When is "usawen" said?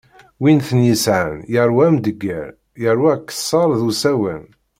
3.89-4.43